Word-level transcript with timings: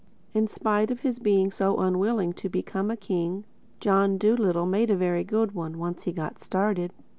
In 0.33 0.47
spite 0.47 0.89
of 0.89 1.01
his 1.01 1.19
being 1.19 1.51
so 1.51 1.77
unwilling 1.77 2.33
to 2.33 2.49
become 2.49 2.89
a 2.89 2.97
king, 2.97 3.43
John 3.79 4.17
Dolittle 4.17 4.65
made 4.65 4.89
a 4.89 4.95
very 4.97 5.23
good 5.23 5.51
one—once 5.53 6.05
he 6.05 6.11
got 6.11 6.39
started. 6.41 6.91